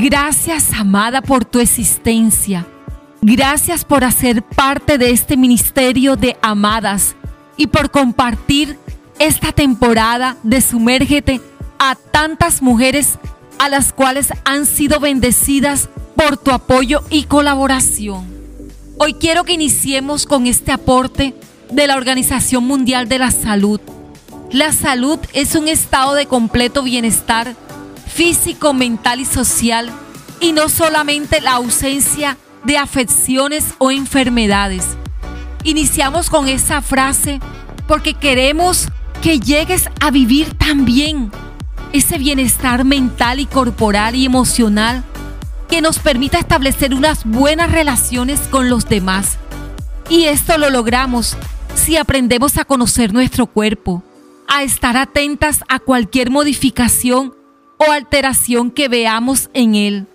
Gracias, 0.00 0.72
amada, 0.74 1.22
por 1.22 1.44
tu 1.44 1.58
existencia. 1.58 2.64
Gracias 3.20 3.84
por 3.84 4.04
hacer 4.04 4.44
parte 4.44 4.96
de 4.96 5.10
este 5.10 5.36
ministerio 5.36 6.14
de 6.14 6.36
amadas 6.40 7.16
y 7.56 7.66
por 7.66 7.90
compartir 7.90 8.78
esta 9.18 9.50
temporada 9.50 10.36
de 10.44 10.60
Sumérgete 10.60 11.40
a 11.80 11.96
tantas 11.96 12.62
mujeres 12.62 13.18
a 13.58 13.68
las 13.68 13.92
cuales 13.92 14.28
han 14.44 14.66
sido 14.66 15.00
bendecidas 15.00 15.88
por 16.14 16.36
tu 16.36 16.52
apoyo 16.52 17.02
y 17.10 17.24
colaboración. 17.24 18.24
Hoy 18.98 19.14
quiero 19.14 19.42
que 19.42 19.54
iniciemos 19.54 20.26
con 20.26 20.46
este 20.46 20.70
aporte 20.70 21.34
de 21.72 21.86
la 21.88 21.96
Organización 21.96 22.64
Mundial 22.64 23.08
de 23.08 23.18
la 23.18 23.32
Salud. 23.32 23.80
La 24.52 24.70
salud 24.72 25.18
es 25.32 25.56
un 25.56 25.66
estado 25.66 26.14
de 26.14 26.26
completo 26.26 26.84
bienestar 26.84 27.56
físico, 28.18 28.74
mental 28.74 29.20
y 29.20 29.24
social 29.24 29.92
y 30.40 30.50
no 30.50 30.68
solamente 30.68 31.40
la 31.40 31.52
ausencia 31.52 32.36
de 32.64 32.76
afecciones 32.76 33.74
o 33.78 33.92
enfermedades. 33.92 34.84
Iniciamos 35.62 36.28
con 36.28 36.48
esa 36.48 36.82
frase 36.82 37.38
porque 37.86 38.14
queremos 38.14 38.88
que 39.22 39.38
llegues 39.38 39.88
a 40.00 40.10
vivir 40.10 40.58
también 40.58 41.30
ese 41.92 42.18
bienestar 42.18 42.84
mental 42.84 43.38
y 43.38 43.46
corporal 43.46 44.16
y 44.16 44.24
emocional 44.24 45.04
que 45.68 45.80
nos 45.80 46.00
permita 46.00 46.40
establecer 46.40 46.94
unas 46.94 47.24
buenas 47.24 47.70
relaciones 47.70 48.40
con 48.50 48.68
los 48.68 48.88
demás. 48.88 49.38
Y 50.10 50.24
esto 50.24 50.58
lo 50.58 50.70
logramos 50.70 51.36
si 51.76 51.96
aprendemos 51.96 52.58
a 52.58 52.64
conocer 52.64 53.12
nuestro 53.12 53.46
cuerpo, 53.46 54.02
a 54.48 54.64
estar 54.64 54.96
atentas 54.96 55.62
a 55.68 55.78
cualquier 55.78 56.30
modificación 56.30 57.37
o 57.78 57.90
alteración 57.90 58.70
que 58.70 58.88
veamos 58.88 59.50
en 59.54 59.74
él. 59.74 60.06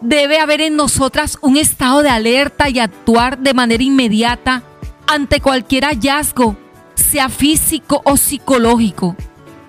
Debe 0.00 0.38
haber 0.38 0.60
en 0.60 0.76
nosotras 0.76 1.36
un 1.42 1.56
estado 1.56 2.02
de 2.02 2.08
alerta 2.08 2.68
y 2.68 2.78
actuar 2.78 3.38
de 3.38 3.52
manera 3.52 3.82
inmediata 3.82 4.62
ante 5.06 5.40
cualquier 5.40 5.84
hallazgo, 5.84 6.56
sea 6.94 7.28
físico 7.28 8.00
o 8.04 8.16
psicológico. 8.16 9.16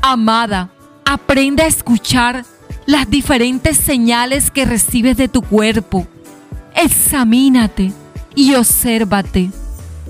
Amada, 0.00 0.70
aprende 1.04 1.62
a 1.62 1.66
escuchar 1.66 2.44
las 2.86 3.10
diferentes 3.10 3.76
señales 3.76 4.50
que 4.50 4.64
recibes 4.64 5.16
de 5.16 5.28
tu 5.28 5.42
cuerpo. 5.42 6.06
Examínate 6.74 7.92
y 8.34 8.54
obsérvate. 8.54 9.50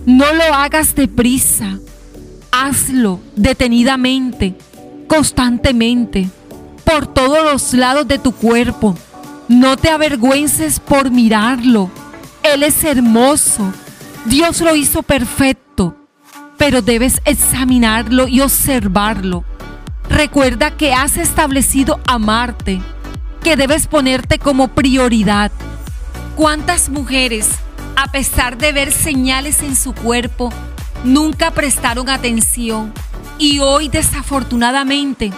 No 0.06 0.32
lo 0.34 0.54
hagas 0.54 0.94
deprisa. 0.94 1.78
Hazlo 2.50 3.20
detenidamente, 3.34 4.54
constantemente, 5.08 6.28
por 6.84 7.06
todos 7.06 7.44
los 7.44 7.72
lados 7.72 8.06
de 8.06 8.18
tu 8.18 8.32
cuerpo. 8.32 8.96
No 9.48 9.76
te 9.76 9.90
avergüences 9.90 10.80
por 10.80 11.10
mirarlo. 11.10 11.90
Él 12.42 12.62
es 12.62 12.84
hermoso. 12.84 13.72
Dios 14.24 14.60
lo 14.60 14.74
hizo 14.76 15.02
perfecto. 15.02 15.96
Pero 16.56 16.82
debes 16.82 17.20
examinarlo 17.24 18.28
y 18.28 18.40
observarlo 18.40 19.44
Recuerda 20.08 20.76
que 20.76 20.92
has 20.92 21.16
establecido 21.16 22.00
amarte, 22.06 22.80
que 23.42 23.56
debes 23.56 23.86
ponerte 23.86 24.38
como 24.38 24.68
prioridad. 24.68 25.50
¿Cuántas 26.36 26.88
mujeres, 26.88 27.48
a 27.96 28.10
pesar 28.12 28.58
de 28.58 28.72
ver 28.72 28.92
señales 28.92 29.62
en 29.62 29.74
su 29.76 29.94
cuerpo, 29.94 30.52
nunca 31.04 31.50
prestaron 31.52 32.08
atención 32.08 32.92
y 33.38 33.60
hoy 33.60 33.88
desafortunadamente 33.88 35.32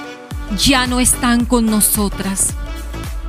ya 0.56 0.86
no 0.86 1.00
están 1.00 1.44
con 1.44 1.66
nosotras? 1.66 2.55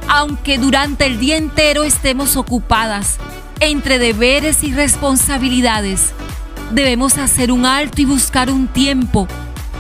Aunque 0.08 0.58
durante 0.58 1.06
el 1.06 1.20
día 1.20 1.38
entero 1.38 1.84
estemos 1.84 2.38
ocupadas 2.38 3.18
entre 3.60 4.00
deberes 4.00 4.64
y 4.64 4.74
responsabilidades, 4.74 6.14
debemos 6.72 7.18
hacer 7.18 7.52
un 7.52 7.66
alto 7.66 8.02
y 8.02 8.06
buscar 8.06 8.50
un 8.50 8.68
tiempo 8.68 9.28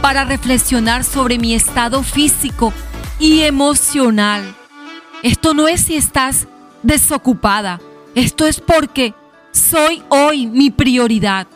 para 0.01 0.25
reflexionar 0.25 1.03
sobre 1.03 1.37
mi 1.37 1.53
estado 1.53 2.03
físico 2.03 2.73
y 3.19 3.41
emocional. 3.41 4.55
Esto 5.23 5.53
no 5.53 5.67
es 5.67 5.81
si 5.81 5.95
estás 5.95 6.47
desocupada, 6.83 7.79
esto 8.15 8.45
es 8.45 8.59
porque 8.59 9.13
soy 9.51 10.03
hoy 10.09 10.47
mi 10.47 10.69
prioridad. 10.69 11.47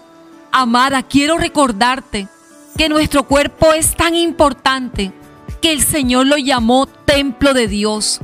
Amada, 0.52 1.04
quiero 1.04 1.38
recordarte 1.38 2.28
que 2.78 2.90
nuestro 2.90 3.24
cuerpo 3.24 3.74
es 3.74 3.96
tan 3.96 4.16
importante 4.16 5.14
que 5.62 5.72
el 5.72 5.82
Señor 5.84 6.26
lo 6.26 6.38
llamó 6.38 6.88
templo 6.88 7.54
de 7.54 7.68
Dios. 7.68 8.20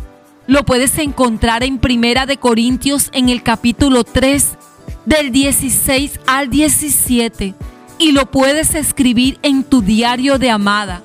Lo 0.48 0.66
puedes 0.66 0.98
encontrar 0.98 1.64
en 1.64 1.78
Primera 1.78 2.26
de 2.26 2.38
Corintios 2.38 3.10
en 3.14 3.30
el 3.30 3.44
capítulo 3.44 4.04
3 4.04 4.58
del 5.06 5.32
16 5.32 6.20
al 6.26 6.50
17 6.50 7.54
y 8.00 8.12
lo 8.12 8.26
puedes 8.32 8.76
escribir 8.76 9.38
en 9.44 9.64
tu 9.64 9.82
diario 9.82 10.40
de 10.40 10.50
amada. 10.50 11.04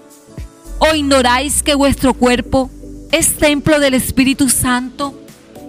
¿O 0.78 0.94
ignoráis 0.94 1.62
que 1.62 1.74
vuestro 1.74 2.14
cuerpo 2.14 2.70
es 3.12 3.36
templo 3.36 3.78
del 3.78 3.94
Espíritu 3.94 4.48
Santo, 4.48 5.14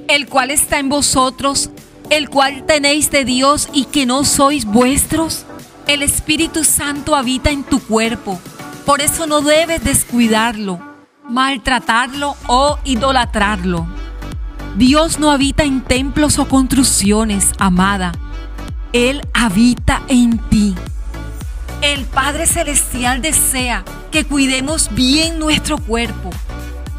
el 0.08 0.28
cual 0.28 0.50
está 0.50 0.80
en 0.80 0.90
vosotros, 0.90 1.70
el 2.10 2.30
cual 2.30 2.66
tenéis 2.66 3.12
de 3.12 3.26
Dios 3.26 3.68
y 3.74 3.86
que 3.86 4.06
no 4.06 4.24
sois 4.24 4.66
vuestros? 4.66 5.46
El 5.88 6.02
Espíritu 6.02 6.64
Santo 6.64 7.16
habita 7.16 7.52
en 7.52 7.64
tu 7.64 7.80
cuerpo, 7.80 8.40
por 8.86 9.02
eso 9.02 9.28
no 9.28 9.42
debes 9.42 9.84
descuidarlo, 9.84 10.80
maltratarlo 11.30 12.36
o 12.48 12.78
idolatrarlo. 12.84 13.88
Dios 14.76 15.20
no 15.20 15.32
habita 15.32 15.64
en 15.64 15.82
templos 15.82 16.40
o 16.40 16.48
construcciones, 16.48 17.52
amada. 17.60 18.12
Él 18.92 19.22
habita 19.34 20.04
en 20.08 20.38
ti. 20.50 20.76
El 21.82 22.06
Padre 22.06 22.46
Celestial 22.46 23.22
desea 23.22 23.84
que 24.12 24.26
cuidemos 24.26 24.90
bien 24.94 25.40
nuestro 25.40 25.78
cuerpo, 25.78 26.30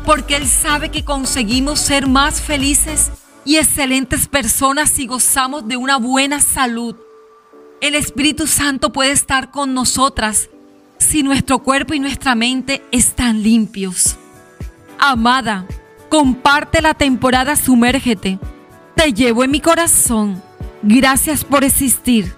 porque 0.04 0.36
Él 0.36 0.46
sabe 0.46 0.90
que 0.90 1.04
conseguimos 1.04 1.80
ser 1.80 2.06
más 2.06 2.40
felices 2.40 3.10
y 3.44 3.56
excelentes 3.56 4.28
personas 4.28 4.90
si 4.90 5.06
gozamos 5.06 5.66
de 5.68 5.76
una 5.76 5.96
buena 5.96 6.40
salud. 6.40 6.96
El 7.80 7.94
Espíritu 7.94 8.46
Santo 8.46 8.92
puede 8.92 9.12
estar 9.12 9.50
con 9.50 9.74
nosotras 9.74 10.48
si 10.98 11.22
nuestro 11.22 11.58
cuerpo 11.60 11.94
y 11.94 12.00
nuestra 12.00 12.34
mente 12.34 12.82
están 12.90 13.42
limpios. 13.42 14.16
Amada, 14.98 15.66
comparte 16.08 16.80
la 16.80 16.94
temporada 16.94 17.56
Sumérgete. 17.56 18.38
Te 18.94 19.12
llevo 19.12 19.44
en 19.44 19.50
mi 19.50 19.60
corazón. 19.60 20.42
Gracias 20.82 21.44
por 21.44 21.64
existir. 21.64 22.34